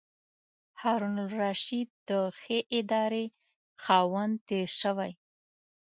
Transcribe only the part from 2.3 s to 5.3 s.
ښې ادارې خاوند تېر شوی.